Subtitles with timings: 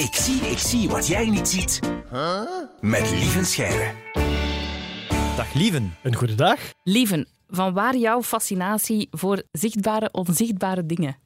[0.00, 1.80] Ik zie, ik zie wat jij niet ziet.
[2.80, 3.92] Met Lieven Scheire.
[5.36, 5.94] Dag Lieven.
[6.02, 6.58] Een goede dag.
[6.84, 11.16] Lieven, van waar jouw fascinatie voor zichtbare, onzichtbare dingen?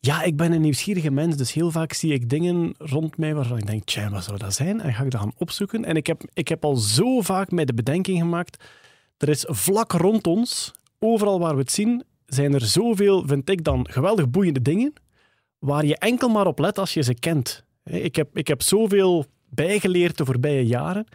[0.00, 3.58] Ja, ik ben een nieuwsgierige mens, dus heel vaak zie ik dingen rond mij waarvan
[3.58, 4.80] ik denk, tja, wat zou dat zijn?
[4.80, 5.84] En ga ik dat gaan opzoeken.
[5.84, 8.64] En ik heb, ik heb al zo vaak mij de bedenking gemaakt,
[9.18, 13.64] er is vlak rond ons, overal waar we het zien, zijn er zoveel, vind ik
[13.64, 14.92] dan, geweldig boeiende dingen,
[15.58, 17.68] waar je enkel maar op let als je ze kent.
[17.84, 21.06] Ik heb, ik heb zoveel bijgeleerd de voorbije jaren.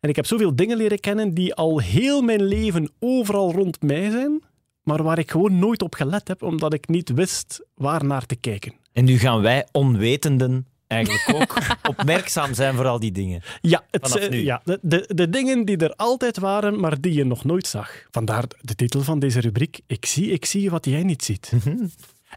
[0.00, 4.10] En ik heb zoveel dingen leren kennen die al heel mijn leven overal rond mij
[4.10, 4.42] zijn,
[4.82, 8.36] maar waar ik gewoon nooit op gelet heb, omdat ik niet wist waar naar te
[8.36, 8.72] kijken.
[8.92, 11.56] En nu gaan wij onwetenden eigenlijk ook
[11.88, 13.42] opmerkzaam zijn voor al die dingen.
[13.60, 14.44] Ja, het, nu.
[14.44, 18.06] ja de, de, de dingen die er altijd waren, maar die je nog nooit zag.
[18.10, 19.80] Vandaar de titel van deze rubriek.
[19.86, 21.52] Ik zie, ik zie wat jij niet ziet.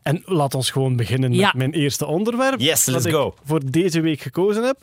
[0.03, 1.45] En laat ons gewoon beginnen Ja.
[1.45, 2.59] met mijn eerste onderwerp.
[2.59, 3.35] Yes, dat let's ik go.
[3.43, 4.77] voor deze week gekozen heb.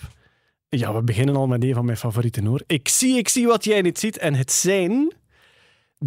[0.68, 2.62] Ja, we beginnen al met een van mijn favorieten hoor.
[2.66, 4.18] Ik zie, ik zie wat jij niet ziet.
[4.18, 5.12] En het zijn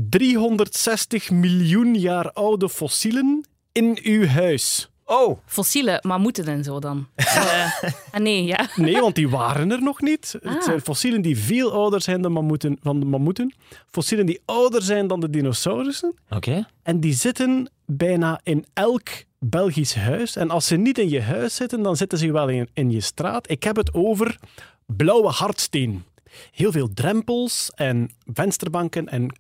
[0.10, 4.90] 360 miljoen jaar oude fossielen in uw huis.
[5.06, 7.08] Oh, Fossiele mammoeten en zo dan.
[7.36, 8.70] Eh, ah, nee, ja.
[8.76, 10.36] Nee, want die waren er nog niet.
[10.44, 10.54] Ah.
[10.54, 13.54] Het zijn fossielen die veel ouder zijn dan, mammoeten, van de mammoeten.
[13.92, 16.16] Fossielen die ouder zijn dan de dinosaurussen.
[16.30, 16.68] oké.
[16.84, 20.36] En die zitten bijna in elk Belgisch huis.
[20.36, 23.02] En als ze niet in je huis zitten, dan zitten ze wel in, in je
[23.02, 23.50] straat.
[23.50, 24.40] Ik heb het over
[24.86, 26.04] blauwe hardsteen.
[26.52, 29.34] Heel veel drempels en vensterbanken en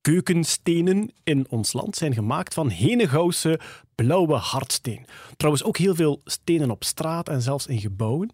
[0.00, 3.60] keukenstenen in ons land zijn gemaakt van Henegouwse
[3.94, 5.06] blauwe hardsteen.
[5.36, 8.30] Trouwens ook heel veel stenen op straat en zelfs in gebouwen.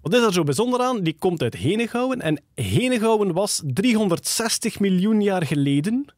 [0.00, 1.02] Wat is er zo bijzonder aan?
[1.02, 2.20] Die komt uit Henegouwen.
[2.20, 6.14] En Henegouwen was 360 miljoen jaar geleden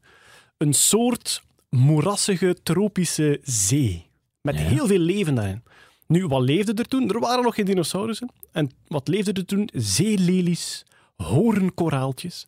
[0.57, 1.43] een soort
[1.77, 4.07] moerassige tropische zee.
[4.41, 5.63] Met heel veel leven daarin.
[6.07, 7.11] Nu, wat leefde er toen?
[7.11, 8.31] Er waren nog geen dinosaurussen.
[8.53, 9.69] En wat leefde er toen?
[9.73, 10.85] Zeelelies,
[11.17, 12.47] hoornkoraaltjes.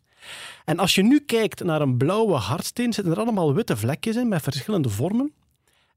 [0.65, 4.27] En als je nu kijkt naar een blauwe hardsteen, zitten er allemaal witte vlekjes in
[4.27, 5.33] met verschillende vormen.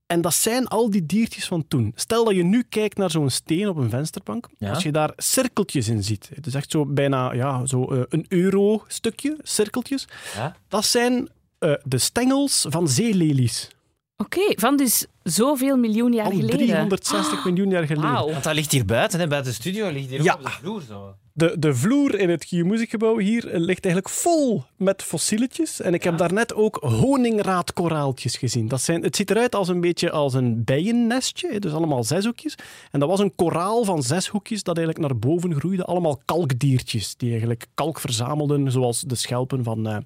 [0.06, 1.93] En dat zijn al die diertjes van toen.
[1.95, 4.49] Stel dat je nu kijkt naar zo'n steen op een vensterbank.
[4.59, 4.71] Ja.
[4.71, 6.31] Als je daar cirkeltjes in ziet.
[6.34, 10.09] Het is echt zo bijna ja, zo, eh, een euro-stukje, cirkeltjes.
[10.34, 10.56] Ja.
[10.69, 11.28] Dat zijn
[11.59, 13.69] eh, de stengels van zeelelies.
[14.17, 16.57] Oké, van dus zoveel miljoen jaar Al geleden.
[16.59, 18.13] 360 miljoen jaar geleden.
[18.13, 20.33] Want dat ligt hier buiten, hè, buiten de studio, ligt hier Ja.
[20.33, 20.83] ook op de vloer.
[20.89, 21.15] Zo.
[21.33, 25.81] De, de vloer in het Geomusicgebouw hier eh, ligt eigenlijk vol met fossieletjes.
[25.81, 28.69] En ik heb daarnet ook honingraadkoraaltjes gezien.
[28.69, 32.55] Dat zijn, het ziet eruit als een beetje als een bijennestje, dus allemaal zeshoekjes.
[32.91, 35.85] En dat was een koraal van zes hoekjes dat eigenlijk naar boven groeide.
[35.85, 39.97] Allemaal kalkdiertjes die eigenlijk kalk verzamelden, zoals de schelpen van, eh,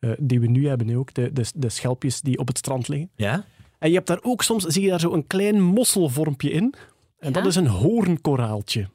[0.00, 0.88] eh, die we nu hebben.
[0.88, 3.10] hè, Ook de, de, de schelpjes die op het strand liggen.
[3.16, 3.44] Ja?
[3.78, 6.74] En je hebt daar ook soms, zie je daar zo een klein mosselvormpje in.
[7.18, 8.88] En dat is een hoornkoraaltje.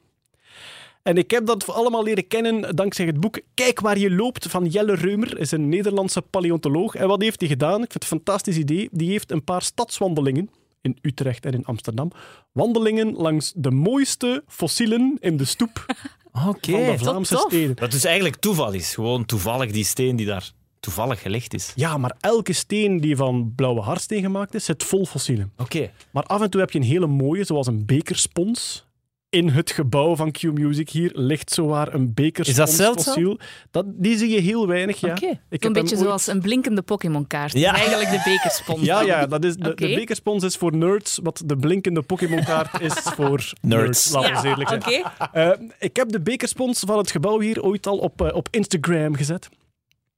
[1.02, 4.66] En ik heb dat allemaal leren kennen dankzij het boek Kijk waar je loopt van
[4.66, 6.94] Jelle Reumer, is een Nederlandse paleontoloog.
[6.94, 7.82] En wat heeft hij gedaan?
[7.82, 8.88] Ik vind het een fantastisch idee.
[8.92, 10.50] Die heeft een paar stadswandelingen
[10.80, 12.10] in Utrecht en in Amsterdam.
[12.52, 15.86] Wandelingen langs de mooiste fossielen in de stoep
[16.48, 16.70] Oké.
[16.70, 17.76] van de Vlaamse steden.
[17.76, 18.94] Dat dus eigenlijk toeval is.
[18.94, 20.50] Gewoon toevallig die steen die daar
[20.86, 21.72] toevallig gelegd is.
[21.74, 25.52] Ja, maar elke steen die van blauwe hardsteen gemaakt is, zit vol fossielen.
[25.56, 25.90] Oké.
[26.10, 28.84] Maar af en toe heb je een hele mooie, zoals een bekerspons.
[29.30, 33.04] In het gebouw van Q-Music hier ligt zowaar een bekerspons zeldzaam?
[33.14, 33.38] fossiel.
[33.70, 35.10] Dat, die zie je heel weinig, ja.
[35.10, 35.40] Oké.
[35.50, 37.52] Ik Een beetje ooit- zoals een blinkende Pokémon-kaart.
[37.52, 37.74] Ja.
[37.74, 38.80] Eigenlijk de bekerspons.
[38.80, 39.86] Ja, ja dat is, de, Oké.
[39.88, 44.10] de bekerspons is voor nerds, wat de blinkende Pokémon-kaart is voor nerds.
[44.10, 44.82] laten we eens eerlijk zijn.
[44.82, 45.28] Oké.
[45.32, 49.14] Eh, ik heb de bekerspons van het gebouw hier ooit al op, eh, op Instagram
[49.14, 49.48] gezet.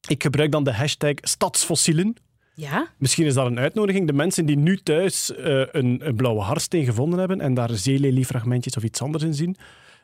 [0.08, 2.16] Ik gebruik dan de hashtag stadsfossielen.
[2.54, 2.88] Ja?
[2.98, 4.06] Misschien is dat een uitnodiging.
[4.06, 8.76] De mensen die nu thuis eh, een, een blauwe harsteen gevonden hebben en daar zeeleliefragmentjes
[8.76, 9.56] of iets anders in zien,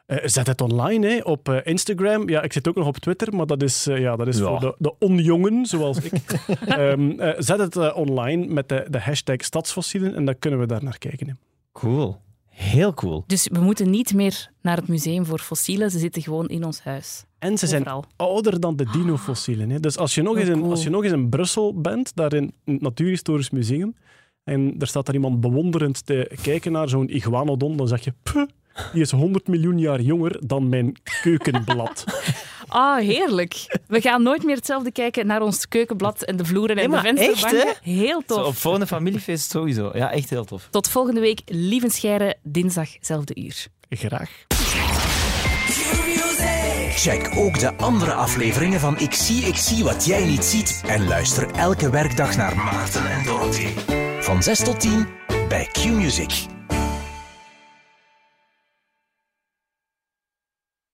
[0.06, 2.28] eh, zet het online hè, op eh, Instagram.
[2.28, 4.44] Ja, ik zit ook nog op Twitter, maar dat is, ja, dat is Ja.
[4.44, 6.12] voor de, de onjongen, zoals ik.
[6.66, 10.84] Ehm, eh, zet het online met de, de hashtag stadsfossielen en dan kunnen we daar
[10.84, 11.26] naar kijken.
[11.26, 11.32] hè.
[11.72, 12.20] Cool.
[12.56, 13.24] Heel cool.
[13.26, 15.90] Dus we moeten niet meer naar het museum voor fossielen.
[15.90, 17.24] Ze zitten gewoon in ons huis.
[17.38, 18.04] En ze zijn Overal.
[18.16, 19.70] ouder dan de dinofossielen.
[19.70, 19.80] Hè.
[19.80, 20.70] Dus als je, nog Oh, eens in, cool.
[20.70, 23.94] als je nog eens in Brussel bent, daar in het Natuurhistorisch Museum,
[24.44, 28.46] en er staat daar iemand bewonderend te kijken naar zo'n iguanodon, dan zeg je, "Puh,
[28.92, 30.92] die is 100 miljoen jaar jonger dan mijn
[31.22, 32.04] keukenblad.
[32.74, 33.78] Ah, heerlijk.
[33.86, 36.90] We gaan nooit meer hetzelfde kijken naar ons keukenblad en de vloeren en Nee, de
[36.90, 37.74] maar echt, vensterbanken.
[37.82, 38.46] Heel Zo, tof.
[38.46, 39.90] op volgende familiefeest sowieso.
[39.94, 40.68] Ja, echt heel tof.
[40.70, 43.66] Tot volgende week, lieve Scheire, dinsdag, zelfde uur.
[43.90, 44.30] Graag.
[46.96, 50.82] Check ook de andere afleveringen van Ik zie, ik zie wat jij niet ziet.
[50.86, 53.74] En luister elke werkdag naar Maarten en Dorothee.
[54.20, 55.06] Van 6 tot 10
[55.48, 56.53] bij Q-Music.